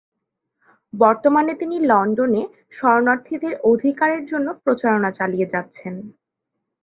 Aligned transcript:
বর্তমানে 0.93 1.53
তিনি 1.55 1.77
লন্ডনে 1.89 2.41
শরণার্থীদের 2.71 3.53
অধিকারের 3.63 4.23
জন্য 4.25 4.47
প্রচারণা 4.63 5.09
চালিয়ে 5.19 5.51
যাচ্ছেন। 5.53 5.93